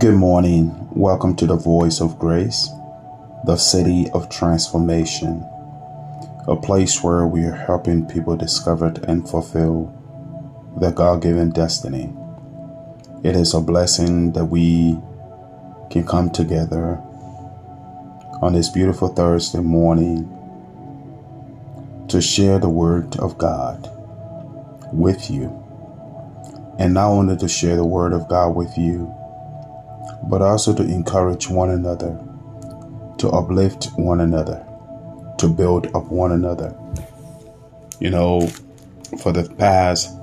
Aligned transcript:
Good 0.00 0.14
morning. 0.14 0.88
Welcome 0.92 1.36
to 1.36 1.46
the 1.46 1.56
Voice 1.56 2.00
of 2.00 2.18
Grace, 2.18 2.70
the 3.44 3.58
city 3.58 4.08
of 4.14 4.30
transformation, 4.30 5.46
a 6.48 6.56
place 6.56 7.02
where 7.02 7.26
we 7.26 7.44
are 7.44 7.54
helping 7.54 8.06
people 8.06 8.34
discover 8.34 8.94
and 9.06 9.28
fulfill 9.28 9.92
their 10.80 10.90
God 10.90 11.20
given 11.20 11.50
destiny. 11.50 12.14
It 13.22 13.36
is 13.36 13.52
a 13.52 13.60
blessing 13.60 14.32
that 14.32 14.46
we 14.46 14.98
can 15.90 16.06
come 16.06 16.30
together 16.30 16.96
on 18.40 18.54
this 18.54 18.70
beautiful 18.70 19.08
Thursday 19.08 19.60
morning 19.60 20.24
to 22.08 22.22
share 22.22 22.58
the 22.58 22.70
Word 22.70 23.18
of 23.18 23.36
God 23.36 23.90
with 24.94 25.30
you. 25.30 25.62
And 26.78 26.94
not 26.94 27.10
only 27.10 27.36
to 27.36 27.48
share 27.48 27.76
the 27.76 27.84
Word 27.84 28.14
of 28.14 28.30
God 28.30 28.56
with 28.56 28.78
you, 28.78 29.14
but 30.24 30.42
also 30.42 30.74
to 30.74 30.82
encourage 30.82 31.48
one 31.48 31.70
another, 31.70 32.18
to 33.18 33.28
uplift 33.28 33.88
one 33.96 34.20
another, 34.20 34.64
to 35.38 35.48
build 35.48 35.86
up 35.94 36.06
one 36.06 36.32
another. 36.32 36.76
You 38.00 38.10
know, 38.10 38.46
for 39.22 39.32
the 39.32 39.48
past 39.58 40.14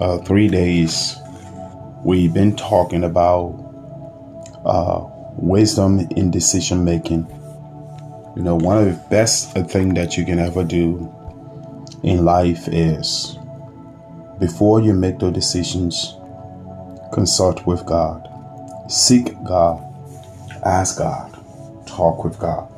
uh, 0.00 0.18
three 0.18 0.48
days, 0.48 1.16
we've 2.04 2.32
been 2.32 2.56
talking 2.56 3.04
about 3.04 3.62
uh, 4.64 5.04
wisdom 5.36 6.00
in 6.16 6.30
decision 6.30 6.84
making. 6.84 7.26
You 8.36 8.42
know, 8.42 8.56
one 8.56 8.78
of 8.78 8.86
the 8.86 9.08
best 9.10 9.52
thing 9.70 9.94
that 9.94 10.16
you 10.16 10.24
can 10.24 10.38
ever 10.38 10.64
do 10.64 11.12
in 12.02 12.24
life 12.24 12.68
is 12.68 13.38
before 14.38 14.80
you 14.80 14.92
make 14.92 15.18
those 15.18 15.32
decisions, 15.32 16.16
consult 17.12 17.66
with 17.66 17.86
God, 17.86 18.28
seek 18.88 19.34
God, 19.44 19.82
ask 20.64 20.98
God, 20.98 21.32
talk 21.86 22.24
with 22.24 22.38
God. 22.38 22.70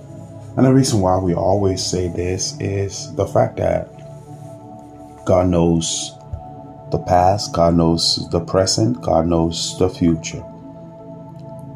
And 0.57 0.67
the 0.67 0.73
reason 0.73 1.01
why 1.01 1.19
we 1.19 1.35
always 1.35 1.85
say 1.85 2.09
this 2.09 2.59
is 2.61 3.15
the 3.15 3.27
fact 3.27 3.57
that 3.57 3.89
God 5.25 5.49
knows 5.49 6.13
the 6.91 6.99
past, 6.99 7.53
God 7.53 7.75
knows 7.75 8.29
the 8.31 8.41
present, 8.41 9.01
God 9.03 9.27
knows 9.27 9.79
the 9.79 9.89
future. 9.89 10.45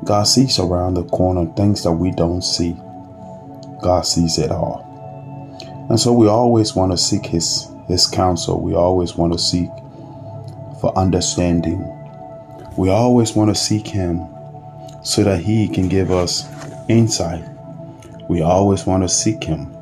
God 0.04 0.24
sees 0.24 0.58
around 0.58 0.94
the 0.94 1.04
corner 1.04 1.46
things 1.54 1.84
that 1.84 1.92
we 1.92 2.10
don't 2.12 2.42
see. 2.42 2.72
God 3.82 4.02
sees 4.02 4.38
it 4.38 4.50
all. 4.50 4.88
And 5.90 6.00
so 6.00 6.12
we 6.12 6.26
always 6.26 6.74
want 6.74 6.92
to 6.92 6.98
seek 6.98 7.26
his 7.26 7.68
his 7.86 8.06
counsel. 8.06 8.60
We 8.60 8.74
always 8.74 9.14
want 9.14 9.32
to 9.32 9.38
seek 9.38 9.68
for 10.80 10.96
understanding. 10.96 11.80
We 12.76 12.88
always 12.88 13.34
want 13.34 13.54
to 13.54 13.54
seek 13.54 13.86
him 13.86 14.26
so 15.02 15.24
that 15.24 15.40
he 15.40 15.68
can 15.68 15.88
give 15.88 16.10
us 16.10 16.48
insight. 16.88 17.44
We 18.28 18.40
always 18.40 18.86
want 18.86 19.02
to 19.02 19.08
seek 19.08 19.44
him 19.44 19.76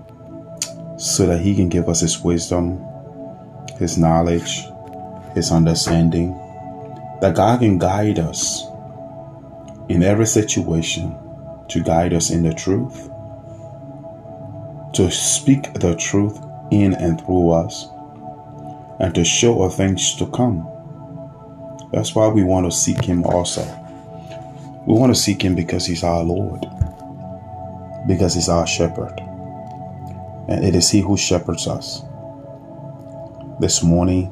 so 0.98 1.26
that 1.26 1.40
he 1.40 1.54
can 1.54 1.68
give 1.68 1.88
us 1.88 2.00
his 2.00 2.20
wisdom, 2.20 2.84
his 3.78 3.96
knowledge, 3.96 4.66
his 5.34 5.52
understanding, 5.52 6.32
that 7.20 7.36
God 7.36 7.60
can 7.60 7.78
guide 7.78 8.18
us 8.18 8.66
in 9.88 10.02
every 10.02 10.26
situation 10.26 11.16
to 11.68 11.82
guide 11.82 12.12
us 12.12 12.30
in 12.30 12.42
the 12.42 12.52
truth, 12.52 13.08
to 14.94 15.10
speak 15.10 15.72
the 15.74 15.94
truth 15.94 16.40
in 16.72 16.94
and 16.94 17.20
through 17.20 17.50
us, 17.50 17.86
and 18.98 19.14
to 19.14 19.24
show 19.24 19.62
us 19.62 19.76
things 19.76 20.16
to 20.16 20.26
come. 20.26 20.66
That's 21.92 22.14
why 22.14 22.28
we 22.28 22.42
want 22.42 22.66
to 22.66 22.72
seek 22.76 23.04
Him 23.04 23.24
also. 23.24 23.62
We 24.86 24.94
want 24.94 25.14
to 25.14 25.20
seek 25.20 25.42
Him 25.42 25.54
because 25.54 25.86
He's 25.86 26.04
our 26.04 26.22
Lord, 26.22 26.66
because 28.06 28.34
He's 28.34 28.48
our 28.48 28.66
shepherd, 28.66 29.18
and 30.48 30.64
it 30.64 30.74
is 30.74 30.90
He 30.90 31.00
who 31.00 31.16
shepherds 31.16 31.66
us. 31.66 32.02
This 33.60 33.82
morning, 33.82 34.26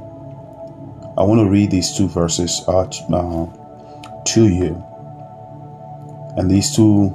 I 1.18 1.22
want 1.22 1.40
to 1.40 1.50
read 1.50 1.70
these 1.70 1.96
two 1.96 2.08
verses 2.08 2.62
uh, 2.68 2.86
to 2.86 4.48
you. 4.48 4.84
And 6.36 6.50
these 6.50 6.74
two 6.74 7.10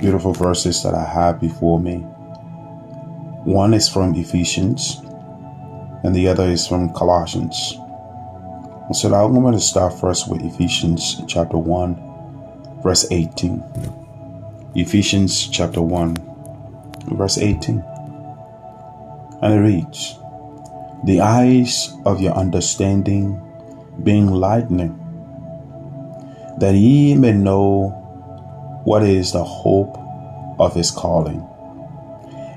beautiful 0.00 0.32
verses 0.32 0.82
that 0.82 0.94
I 0.94 1.04
have 1.04 1.40
before 1.40 1.78
me 1.78 2.04
one 3.44 3.72
is 3.72 3.88
from 3.88 4.14
Ephesians, 4.14 5.00
and 6.04 6.14
the 6.14 6.28
other 6.28 6.44
is 6.44 6.66
from 6.66 6.92
Colossians. 6.92 7.79
And 8.90 8.96
so 8.96 9.14
I'm 9.14 9.40
going 9.40 9.54
to 9.54 9.60
start 9.60 10.00
first 10.00 10.28
with 10.28 10.42
Ephesians 10.42 11.22
chapter 11.28 11.56
1, 11.56 12.80
verse 12.82 13.06
18. 13.12 13.62
Ephesians 14.74 15.46
chapter 15.46 15.80
1, 15.80 16.16
verse 17.12 17.38
18. 17.38 17.84
And 19.42 19.54
it 19.54 19.58
reads, 19.58 20.18
The 21.04 21.20
eyes 21.20 21.94
of 22.04 22.20
your 22.20 22.34
understanding 22.34 23.40
being 24.02 24.26
lightened, 24.26 24.98
that 26.58 26.74
ye 26.74 27.14
may 27.14 27.30
know 27.30 27.90
what 28.82 29.04
is 29.04 29.30
the 29.30 29.44
hope 29.44 29.96
of 30.58 30.74
his 30.74 30.90
calling 30.90 31.46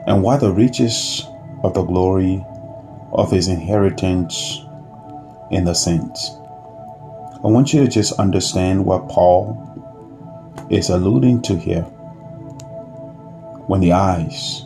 and 0.08 0.24
what 0.24 0.40
the 0.40 0.52
riches 0.52 1.28
of 1.64 1.76
the 1.76 1.84
glory 1.84 2.44
of 3.12 3.30
his 3.30 3.50
inheritance 3.50 4.66
in 5.54 5.66
the 5.66 5.74
saints. 5.74 6.32
I 7.44 7.48
want 7.48 7.74
you 7.74 7.82
to 7.84 7.88
just 7.88 8.14
understand 8.20 8.86
what 8.86 9.10
Paul 9.10 9.60
is 10.70 10.90
alluding 10.90 11.42
to 11.44 11.58
here 11.58 11.84
when 13.68 13.82
the 13.82 13.94
eyes 13.94 14.66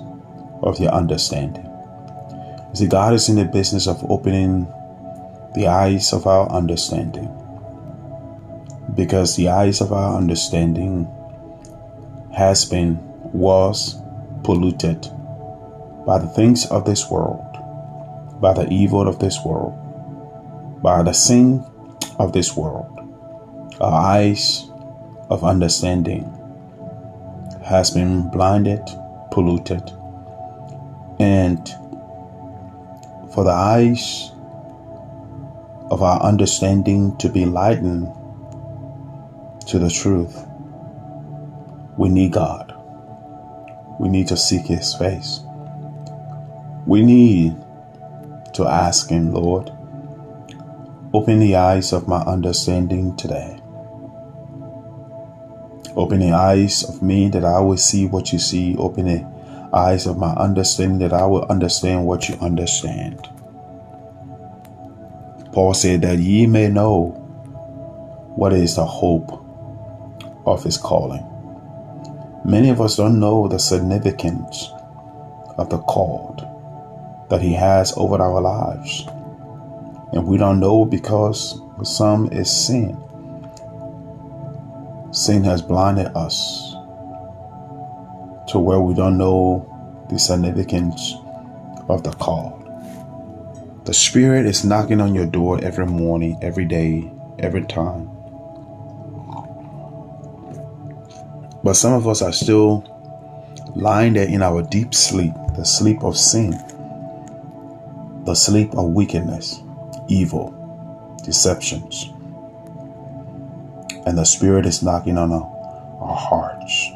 of 0.61 0.79
your 0.79 0.91
understanding. 0.91 1.65
See, 2.73 2.87
God 2.87 3.13
is 3.13 3.29
in 3.29 3.35
the 3.35 3.45
business 3.45 3.87
of 3.87 4.03
opening 4.09 4.67
the 5.55 5.67
eyes 5.67 6.13
of 6.13 6.27
our 6.27 6.47
understanding 6.49 7.33
because 8.95 9.35
the 9.35 9.49
eyes 9.49 9.81
of 9.81 9.91
our 9.91 10.15
understanding 10.17 11.07
has 12.33 12.65
been, 12.65 12.99
was 13.33 13.95
polluted 14.43 15.01
by 16.05 16.19
the 16.19 16.27
things 16.27 16.65
of 16.67 16.85
this 16.85 17.09
world, 17.09 17.43
by 18.39 18.53
the 18.53 18.67
evil 18.69 19.07
of 19.07 19.19
this 19.19 19.43
world, 19.43 19.73
by 20.81 21.03
the 21.03 21.13
sin 21.13 21.63
of 22.19 22.33
this 22.33 22.55
world. 22.55 22.93
Our 23.79 23.93
eyes 23.93 24.69
of 25.29 25.43
understanding 25.43 26.23
has 27.63 27.91
been 27.91 28.29
blinded, 28.31 28.81
polluted, 29.31 29.91
and 31.19 31.67
for 33.33 33.43
the 33.43 33.51
eyes 33.51 34.31
of 35.91 36.01
our 36.01 36.21
understanding 36.21 37.15
to 37.17 37.29
be 37.29 37.45
lightened 37.45 38.07
to 39.67 39.79
the 39.79 39.89
truth, 39.89 40.45
we 41.97 42.09
need 42.09 42.31
God. 42.33 42.73
We 43.99 44.09
need 44.09 44.27
to 44.29 44.37
seek 44.37 44.65
His 44.65 44.93
face. 44.93 45.41
We 46.85 47.03
need 47.03 47.57
to 48.53 48.65
ask 48.65 49.09
Him, 49.09 49.33
Lord, 49.33 49.71
open 51.13 51.39
the 51.39 51.55
eyes 51.55 51.93
of 51.93 52.07
my 52.07 52.19
understanding 52.21 53.15
today. 53.15 53.59
Open 55.95 56.19
the 56.19 56.31
eyes 56.31 56.83
of 56.83 57.01
me 57.01 57.29
that 57.29 57.43
I 57.43 57.59
will 57.59 57.77
see 57.77 58.05
what 58.05 58.31
you 58.31 58.39
see. 58.39 58.75
Open 58.77 59.05
the 59.05 59.69
eyes 59.73 60.05
of 60.05 60.17
my 60.17 60.33
understanding 60.33 60.99
that 60.99 61.13
I 61.13 61.25
will 61.25 61.45
understand 61.45 62.05
what 62.05 62.29
you 62.29 62.35
understand. 62.35 63.27
Paul 65.53 65.73
said 65.73 66.01
that 66.03 66.19
ye 66.19 66.45
may 66.45 66.69
know 66.69 67.09
what 68.35 68.53
is 68.53 68.75
the 68.75 68.85
hope 68.85 69.43
of 70.45 70.63
his 70.63 70.77
calling. 70.77 71.25
Many 72.45 72.69
of 72.69 72.79
us 72.79 72.95
don't 72.95 73.19
know 73.19 73.47
the 73.47 73.57
significance 73.57 74.69
of 75.57 75.69
the 75.69 75.79
called 75.79 76.45
that 77.29 77.41
He 77.41 77.53
has 77.53 77.93
over 77.97 78.21
our 78.21 78.39
lives. 78.39 79.05
And 80.11 80.25
we 80.25 80.37
don't 80.37 80.59
know 80.59 80.85
because 80.85 81.61
for 81.77 81.85
some 81.85 82.31
is 82.31 82.49
sin. 82.49 82.97
Sin 85.11 85.43
has 85.43 85.61
blinded 85.61 86.07
us 86.15 86.73
to 88.49 88.59
where 88.59 88.79
we 88.79 88.93
don't 88.93 89.17
know 89.17 90.05
the 90.09 90.17
significance 90.17 91.15
of 91.89 92.03
the 92.03 92.11
call. 92.11 92.53
The 93.85 93.93
Spirit 93.93 94.45
is 94.45 94.65
knocking 94.65 95.01
on 95.01 95.15
your 95.15 95.25
door 95.25 95.59
every 95.63 95.85
morning, 95.85 96.37
every 96.41 96.65
day, 96.65 97.11
every 97.39 97.63
time. 97.63 98.09
But 101.63 101.73
some 101.73 101.93
of 101.93 102.07
us 102.07 102.21
are 102.21 102.33
still 102.33 102.85
lying 103.75 104.13
there 104.13 104.27
in 104.27 104.41
our 104.41 104.61
deep 104.61 104.93
sleep, 104.93 105.33
the 105.55 105.63
sleep 105.63 106.03
of 106.03 106.17
sin 106.17 106.53
the 108.27 108.35
sleep 108.35 108.73
of 108.73 108.89
wickedness, 108.89 109.63
evil, 110.07 110.53
deceptions. 111.23 112.11
And 114.05 114.17
the 114.17 114.25
Spirit 114.25 114.65
is 114.65 114.81
knocking 114.81 115.17
on 115.17 115.31
our, 115.31 115.57
hearts. 116.15 116.89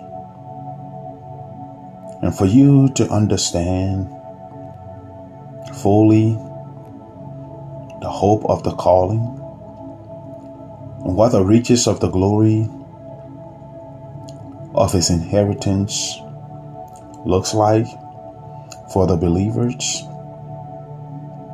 And 2.21 2.35
for 2.35 2.45
you 2.45 2.89
to 2.93 3.09
understand 3.09 4.09
fully 5.81 6.33
the 8.01 8.09
hope 8.09 8.45
of 8.45 8.63
the 8.63 8.71
calling 8.71 9.21
and 11.03 11.15
what 11.15 11.31
the 11.31 11.43
riches 11.43 11.87
of 11.87 11.99
the 11.99 12.09
glory 12.09 12.69
of 14.73 14.93
his 14.93 15.09
inheritance 15.09 16.17
looks 17.25 17.53
like 17.53 17.87
for 18.93 19.07
the 19.07 19.17
believers, 19.17 20.03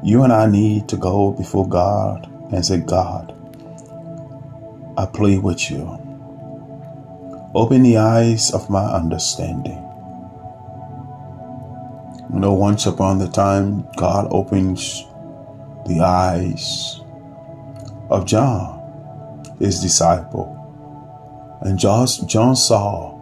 you 0.03 0.23
and 0.23 0.31
I 0.31 0.45
need 0.45 0.87
to 0.89 0.97
go 0.97 1.31
before 1.31 1.67
God 1.67 2.29
and 2.51 2.65
say, 2.65 2.77
God, 2.77 3.33
I 4.97 5.05
plead 5.05 5.43
with 5.43 5.69
you. 5.69 5.83
Open 7.55 7.83
the 7.83 7.97
eyes 7.97 8.51
of 8.51 8.69
my 8.69 8.85
understanding. 8.85 9.83
You 12.33 12.39
know, 12.39 12.53
once 12.53 12.85
upon 12.85 13.19
the 13.19 13.27
time, 13.27 13.87
God 13.95 14.27
opens 14.31 15.05
the 15.87 16.01
eyes 16.01 16.99
of 18.09 18.25
John, 18.25 19.55
his 19.59 19.79
disciple. 19.79 20.53
And 21.61 21.79
John, 21.79 22.07
John 22.27 22.55
saw 22.55 23.15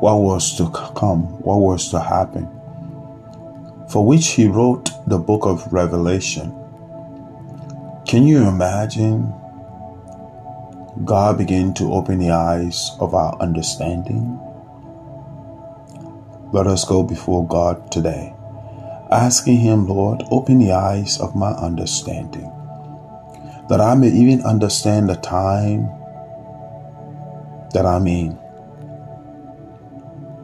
what 0.00 0.16
was 0.16 0.56
to 0.58 0.70
come, 0.70 1.24
what 1.42 1.56
was 1.56 1.90
to 1.90 2.00
happen, 2.00 2.48
for 3.90 4.06
which 4.06 4.28
he 4.28 4.46
wrote 4.46 4.90
the 5.08 5.18
book 5.18 5.44
of 5.44 5.72
Revelation. 5.72 6.54
Can 8.06 8.24
you 8.24 8.46
imagine 8.46 9.34
God 11.04 11.38
begin 11.38 11.74
to 11.74 11.92
open 11.92 12.18
the 12.18 12.30
eyes 12.30 12.92
of 13.00 13.14
our 13.14 13.36
understanding? 13.40 14.38
Let 16.52 16.66
us 16.66 16.84
go 16.84 17.02
before 17.02 17.46
God 17.46 17.90
today, 17.90 18.34
asking 19.10 19.58
Him, 19.58 19.86
Lord, 19.86 20.22
open 20.30 20.58
the 20.58 20.72
eyes 20.72 21.20
of 21.20 21.34
my 21.36 21.50
understanding, 21.52 22.50
that 23.68 23.80
I 23.80 23.94
may 23.94 24.08
even 24.08 24.42
understand 24.42 25.08
the 25.08 25.16
time 25.16 25.88
that 27.72 27.86
I'm 27.86 28.06
in, 28.06 28.36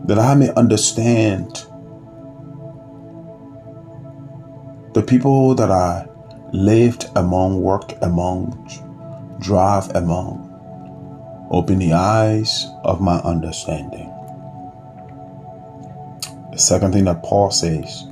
that 0.04 0.18
I 0.18 0.34
may 0.34 0.50
understand 0.54 1.66
the 4.96 5.02
people 5.02 5.54
that 5.54 5.70
I 5.70 6.06
lived 6.52 7.10
among, 7.16 7.60
worked 7.60 7.92
among, 8.00 8.48
drive 9.38 9.94
among. 9.94 10.40
Open 11.50 11.78
the 11.78 11.92
eyes 11.92 12.64
of 12.82 13.02
my 13.02 13.18
understanding. 13.18 14.10
The 16.50 16.56
second 16.56 16.94
thing 16.94 17.04
that 17.04 17.22
Paul 17.22 17.50
says 17.50 18.04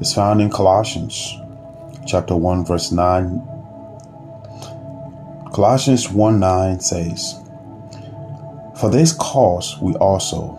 is 0.00 0.14
found 0.14 0.40
in 0.40 0.48
Colossians 0.48 1.36
chapter 2.06 2.34
1 2.34 2.64
verse 2.64 2.90
9. 2.90 3.42
Colossians 5.52 6.08
1 6.08 6.40
9 6.40 6.80
says, 6.80 7.34
For 8.74 8.88
this 8.88 9.12
cause 9.12 9.78
we 9.82 9.92
also, 9.96 10.56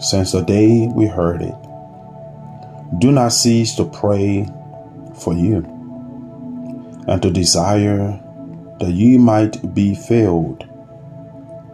since 0.00 0.32
the 0.32 0.42
day 0.42 0.86
we 0.88 1.06
heard 1.06 1.40
it, 1.40 1.63
do 2.98 3.10
not 3.12 3.30
cease 3.30 3.74
to 3.76 3.84
pray 3.84 4.46
for 5.20 5.34
you 5.34 5.64
and 7.08 7.22
to 7.22 7.30
desire 7.30 8.20
that 8.78 8.92
you 8.92 9.18
might 9.18 9.74
be 9.74 9.94
filled 9.94 10.66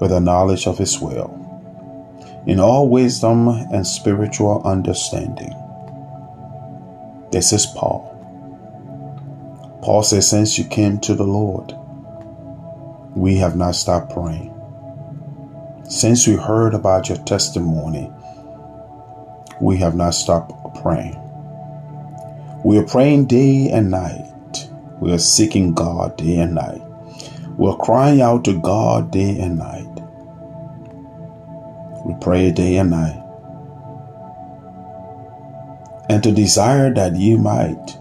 with 0.00 0.10
the 0.10 0.20
knowledge 0.20 0.66
of 0.66 0.78
his 0.78 0.98
will 0.98 1.36
in 2.46 2.58
all 2.58 2.88
wisdom 2.88 3.48
and 3.48 3.86
spiritual 3.86 4.62
understanding. 4.64 5.54
This 7.30 7.52
is 7.52 7.66
Paul. 7.66 8.08
Paul 9.82 10.02
says, 10.02 10.28
Since 10.28 10.58
you 10.58 10.64
came 10.64 10.98
to 11.00 11.14
the 11.14 11.24
Lord, 11.24 11.74
we 13.14 13.36
have 13.36 13.56
not 13.56 13.74
stopped 13.74 14.12
praying. 14.12 14.54
Since 15.88 16.26
we 16.26 16.34
heard 16.34 16.74
about 16.74 17.08
your 17.08 17.18
testimony, 17.18 18.10
we 19.60 19.76
have 19.78 19.94
not 19.94 20.14
stopped 20.14 20.52
praying. 20.74 21.16
We 22.64 22.78
are 22.78 22.86
praying 22.86 23.26
day 23.26 23.70
and 23.70 23.90
night. 23.90 24.68
We 25.00 25.12
are 25.12 25.18
seeking 25.18 25.72
God 25.72 26.16
day 26.18 26.38
and 26.38 26.54
night. 26.54 26.82
We're 27.56 27.76
crying 27.76 28.20
out 28.20 28.44
to 28.44 28.58
God 28.60 29.10
day 29.10 29.38
and 29.38 29.58
night. 29.58 29.86
We 32.06 32.14
pray 32.20 32.50
day 32.50 32.76
and 32.76 32.90
night. 32.90 33.22
And 36.08 36.22
to 36.22 36.32
desire 36.32 36.92
that 36.94 37.16
you 37.16 37.38
might 37.38 37.98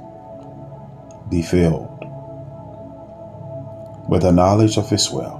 be 1.29 1.41
filled 1.41 2.05
with 4.09 4.23
the 4.23 4.31
knowledge 4.31 4.77
of 4.77 4.89
His 4.89 5.09
will. 5.09 5.39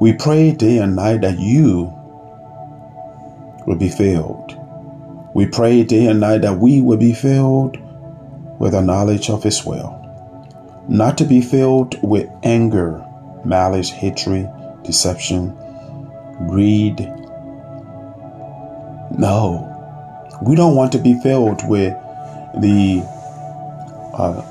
We 0.00 0.12
pray 0.12 0.52
day 0.52 0.78
and 0.78 0.94
night 0.96 1.22
that 1.22 1.38
you 1.38 1.92
will 3.66 3.76
be 3.76 3.88
filled. 3.88 4.56
We 5.38 5.46
pray 5.46 5.84
day 5.84 6.06
and 6.06 6.18
night 6.18 6.42
that 6.42 6.58
we 6.58 6.80
will 6.80 6.96
be 6.96 7.12
filled 7.12 7.78
with 8.58 8.72
the 8.72 8.80
knowledge 8.80 9.30
of 9.30 9.44
His 9.44 9.64
will. 9.64 9.94
Not 10.88 11.16
to 11.18 11.24
be 11.24 11.40
filled 11.40 11.96
with 12.02 12.28
anger, 12.42 13.06
malice, 13.44 13.88
hatred, 13.88 14.50
deception, 14.82 15.56
greed, 16.48 16.98
no, 19.16 20.34
we 20.42 20.56
don't 20.56 20.74
want 20.74 20.90
to 20.90 20.98
be 20.98 21.14
filled 21.20 21.60
with 21.68 21.92
the 22.60 23.00
uh, 24.14 24.42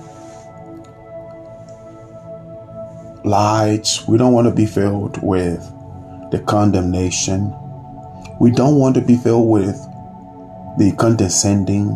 lies. 3.25 4.07
We 4.07 4.17
don't 4.17 4.31
want 4.31 4.47
to 4.47 4.53
be 4.53 4.65
filled 4.65 5.21
with 5.21 5.59
the 6.31 6.41
condemnation. 6.47 7.53
We 8.39 8.51
don't 8.51 8.77
want 8.77 8.95
to 8.95 9.01
be 9.01 9.17
filled 9.17 9.49
with 9.49 9.86
the 10.77 10.91
condescending. 10.91 11.89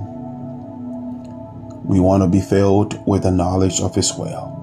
We 1.83 1.99
want 1.99 2.23
to 2.23 2.29
be 2.29 2.41
filled 2.41 3.05
with 3.07 3.23
the 3.23 3.31
knowledge 3.31 3.79
of 3.79 3.93
His 3.93 4.13
will. 4.13 4.57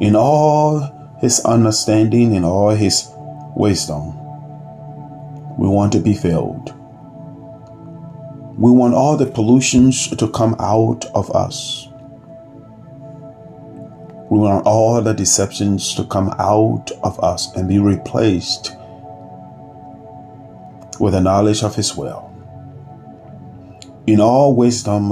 In 0.00 0.14
all 0.14 1.16
His 1.20 1.40
understanding, 1.40 2.34
in 2.34 2.44
all 2.44 2.70
His 2.70 3.08
wisdom, 3.56 4.14
we 5.56 5.66
want 5.66 5.92
to 5.92 6.00
be 6.00 6.12
filled. 6.12 6.74
We 8.58 8.70
want 8.70 8.94
all 8.94 9.16
the 9.16 9.26
pollutions 9.26 10.08
to 10.08 10.28
come 10.28 10.56
out 10.58 11.06
of 11.14 11.30
us. 11.34 11.88
We 14.28 14.38
want 14.38 14.66
all 14.66 15.00
the 15.00 15.14
deceptions 15.14 15.94
to 15.94 16.04
come 16.04 16.34
out 16.38 16.90
of 17.02 17.18
us 17.20 17.54
and 17.54 17.68
be 17.68 17.78
replaced 17.78 18.76
with 21.00 21.14
the 21.14 21.20
knowledge 21.20 21.62
of 21.62 21.74
His 21.74 21.96
will. 21.96 22.25
In 24.06 24.20
all 24.20 24.54
wisdom, 24.54 25.10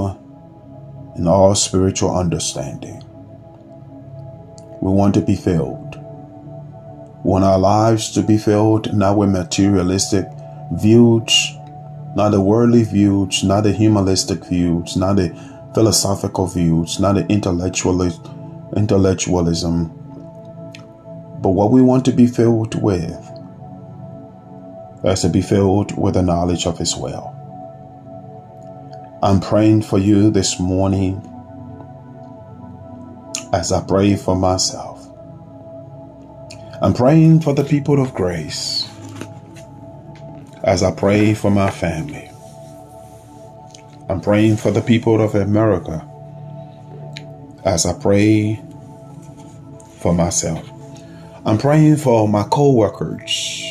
in 1.17 1.27
all 1.27 1.53
spiritual 1.53 2.15
understanding, 2.15 3.03
we 4.81 4.89
want 4.89 5.13
to 5.15 5.21
be 5.21 5.35
filled. 5.35 5.95
We 7.23 7.31
want 7.31 7.43
our 7.43 7.59
lives 7.59 8.11
to 8.11 8.21
be 8.21 8.37
filled 8.37 8.93
not 8.93 9.17
with 9.17 9.31
materialistic 9.31 10.27
views, 10.71 11.57
not 12.15 12.29
the 12.29 12.39
worldly 12.39 12.83
views, 12.83 13.43
not 13.43 13.65
the 13.65 13.73
humanistic 13.73 14.45
views, 14.45 14.95
not 14.95 15.17
the 15.17 15.29
philosophical 15.73 16.47
views, 16.47 16.97
not 16.97 17.15
the 17.15 17.27
intellectualist, 17.27 18.21
intellectualism, 18.77 19.87
but 21.41 21.49
what 21.49 21.69
we 21.69 21.81
want 21.81 22.05
to 22.05 22.13
be 22.13 22.27
filled 22.27 22.81
with 22.81 23.11
is 25.03 25.19
to 25.19 25.29
be 25.29 25.41
filled 25.41 25.97
with 25.97 26.13
the 26.13 26.23
knowledge 26.23 26.65
of 26.65 26.77
His 26.77 26.95
will. 26.95 27.35
I'm 29.25 29.39
praying 29.39 29.81
for 29.81 29.97
you 29.97 30.29
this 30.29 30.59
morning 30.59 31.19
as 33.51 33.71
I 33.71 33.83
pray 33.83 34.15
for 34.15 34.35
myself. 34.35 35.03
I'm 36.79 36.93
praying 36.93 37.39
for 37.39 37.51
the 37.51 37.63
people 37.63 37.99
of 37.99 38.13
grace 38.13 38.87
as 40.63 40.83
I 40.83 40.91
pray 40.91 41.33
for 41.33 41.49
my 41.49 41.71
family. 41.71 42.29
I'm 44.09 44.21
praying 44.21 44.57
for 44.57 44.69
the 44.69 44.83
people 44.83 45.19
of 45.19 45.33
America 45.33 46.07
as 47.65 47.87
I 47.87 47.93
pray 47.93 48.61
for 50.01 50.13
myself. 50.13 50.69
I'm 51.47 51.57
praying 51.57 51.95
for 51.97 52.27
my 52.27 52.43
co 52.43 52.73
workers 52.73 53.65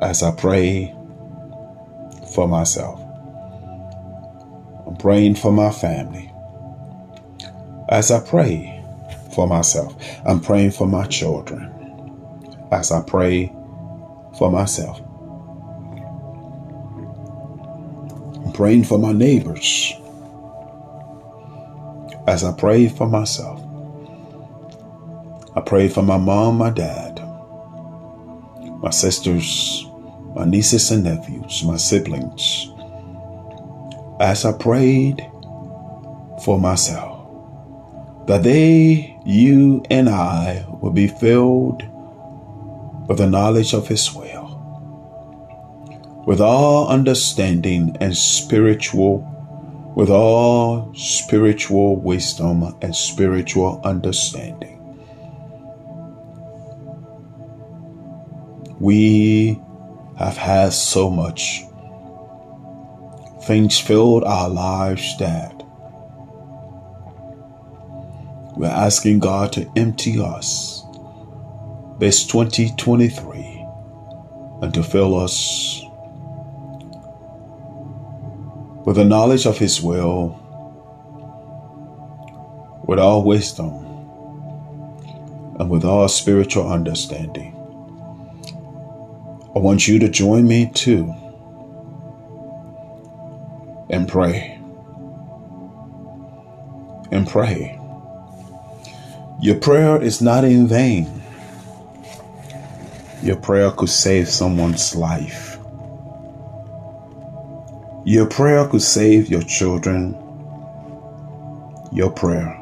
as 0.00 0.22
I 0.22 0.30
pray 0.34 0.94
for 2.32 2.48
myself. 2.48 3.03
Praying 5.04 5.34
for 5.34 5.52
my 5.52 5.70
family 5.70 6.32
as 7.90 8.10
I 8.10 8.20
pray 8.20 8.82
for 9.34 9.46
myself. 9.46 9.94
I'm 10.24 10.40
praying 10.40 10.70
for 10.70 10.86
my 10.86 11.04
children 11.08 11.70
as 12.72 12.90
I 12.90 13.02
pray 13.02 13.48
for 14.38 14.50
myself. 14.50 15.02
I'm 18.46 18.52
praying 18.54 18.84
for 18.84 18.98
my 18.98 19.12
neighbors 19.12 19.92
as 22.26 22.42
I 22.42 22.52
pray 22.52 22.88
for 22.88 23.06
myself. 23.06 23.62
I 25.54 25.60
pray 25.60 25.88
for 25.88 26.00
my 26.00 26.16
mom, 26.16 26.56
my 26.56 26.70
dad, 26.70 27.20
my 28.80 28.88
sisters, 28.88 29.84
my 30.34 30.46
nieces 30.46 30.90
and 30.90 31.04
nephews, 31.04 31.62
my 31.62 31.76
siblings. 31.76 32.70
As 34.20 34.44
I 34.44 34.52
prayed 34.52 35.20
for 36.44 36.58
myself, 36.58 37.26
that 38.26 38.42
they, 38.42 39.18
you, 39.26 39.84
and 39.90 40.08
I 40.08 40.64
will 40.80 40.92
be 40.92 41.08
filled 41.08 41.82
with 43.08 43.18
the 43.18 43.26
knowledge 43.26 43.74
of 43.74 43.88
His 43.88 44.14
will, 44.14 44.44
with 46.26 46.40
all 46.40 46.88
understanding 46.88 47.96
and 48.00 48.16
spiritual, 48.16 49.30
with 49.96 50.10
all 50.10 50.94
spiritual 50.94 51.96
wisdom 51.96 52.76
and 52.80 52.94
spiritual 52.94 53.80
understanding. 53.84 54.80
We 58.78 59.60
have 60.16 60.36
had 60.36 60.72
so 60.72 61.10
much. 61.10 61.64
Things 63.46 63.78
filled 63.78 64.24
our 64.24 64.48
lives 64.48 65.18
that 65.18 65.62
we're 68.56 68.68
asking 68.68 69.18
God 69.18 69.52
to 69.52 69.70
empty 69.76 70.18
us 70.18 70.82
this 71.98 72.26
2023 72.26 73.66
and 74.62 74.72
to 74.72 74.82
fill 74.82 75.18
us 75.18 75.82
with 78.86 78.96
the 78.96 79.04
knowledge 79.04 79.44
of 79.44 79.58
His 79.58 79.82
will, 79.82 80.40
with 82.86 82.98
all 82.98 83.24
wisdom, 83.24 83.74
and 85.60 85.68
with 85.68 85.84
all 85.84 86.08
spiritual 86.08 86.72
understanding. 86.72 87.54
I 89.54 89.58
want 89.58 89.86
you 89.86 89.98
to 89.98 90.08
join 90.08 90.48
me 90.48 90.70
too 90.72 91.14
and 93.90 94.08
pray. 94.08 94.58
And 97.10 97.28
pray. 97.28 97.78
Your 99.40 99.56
prayer 99.56 100.02
is 100.02 100.22
not 100.22 100.44
in 100.44 100.66
vain. 100.66 101.22
Your 103.22 103.36
prayer 103.36 103.70
could 103.70 103.90
save 103.90 104.28
someone's 104.28 104.94
life. 104.94 105.58
Your 108.04 108.26
prayer 108.26 108.66
could 108.68 108.82
save 108.82 109.28
your 109.30 109.42
children. 109.42 110.16
Your 111.92 112.10
prayer 112.10 112.60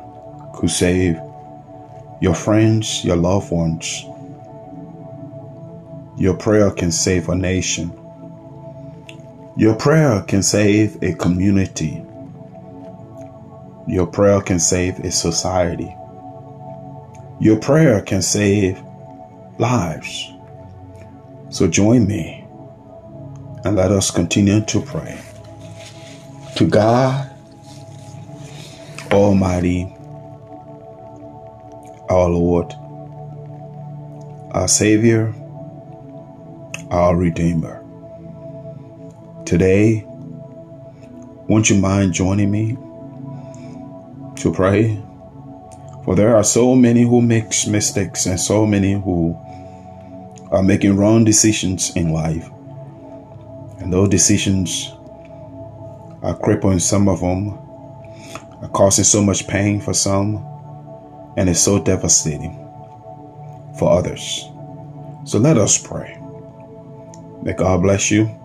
could 0.54 0.70
save 0.70 1.18
your 2.20 2.34
friends, 2.34 3.04
your 3.04 3.16
loved 3.16 3.50
ones. 3.50 4.04
Your 6.16 6.34
prayer 6.34 6.70
can 6.70 6.92
save 6.92 7.28
a 7.28 7.34
nation. 7.34 8.01
Your 9.56 9.74
prayer 9.74 10.22
can 10.22 10.42
save 10.42 11.02
a 11.02 11.14
community. 11.14 12.02
Your 13.86 14.06
prayer 14.06 14.40
can 14.40 14.58
save 14.58 14.98
a 15.00 15.10
society. 15.10 15.94
Your 17.38 17.58
prayer 17.58 18.00
can 18.00 18.22
save 18.22 18.82
lives. 19.58 20.32
So 21.50 21.68
join 21.68 22.06
me 22.06 22.46
and 23.64 23.76
let 23.76 23.90
us 23.92 24.10
continue 24.10 24.62
to 24.62 24.80
pray. 24.80 25.20
To 26.56 26.66
God 26.66 27.30
Almighty, 29.12 29.94
our 32.08 32.30
Lord, 32.30 32.72
our 34.52 34.68
Savior, 34.68 35.34
our 36.90 37.16
Redeemer. 37.16 37.81
Today, 39.52 40.02
won't 41.46 41.68
you 41.68 41.76
mind 41.76 42.14
joining 42.14 42.50
me 42.50 42.72
to 44.36 44.50
pray? 44.50 44.98
For 46.06 46.14
there 46.16 46.34
are 46.34 46.42
so 46.42 46.74
many 46.74 47.02
who 47.02 47.20
make 47.20 47.52
mistakes 47.68 48.24
and 48.24 48.40
so 48.40 48.64
many 48.64 48.94
who 48.94 49.36
are 50.50 50.62
making 50.62 50.96
wrong 50.96 51.24
decisions 51.24 51.94
in 51.94 52.14
life. 52.14 52.48
And 53.78 53.92
those 53.92 54.08
decisions 54.08 54.90
are 56.22 56.38
crippling 56.42 56.78
some 56.78 57.06
of 57.06 57.20
them, 57.20 57.50
are 58.62 58.70
causing 58.72 59.04
so 59.04 59.22
much 59.22 59.46
pain 59.48 59.82
for 59.82 59.92
some, 59.92 60.36
and 61.36 61.50
it's 61.50 61.60
so 61.60 61.78
devastating 61.78 62.54
for 63.78 63.92
others. 63.92 64.48
So 65.26 65.38
let 65.38 65.58
us 65.58 65.76
pray. 65.76 66.18
May 67.42 67.52
God 67.52 67.82
bless 67.82 68.10
you. 68.10 68.38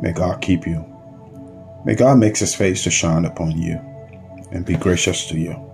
May 0.00 0.12
God 0.12 0.40
keep 0.40 0.66
you. 0.66 0.84
May 1.84 1.94
God 1.94 2.18
make 2.18 2.36
his 2.38 2.54
face 2.54 2.84
to 2.84 2.90
shine 2.90 3.24
upon 3.24 3.60
you 3.60 3.80
and 4.52 4.64
be 4.64 4.76
gracious 4.76 5.26
to 5.28 5.38
you. 5.38 5.73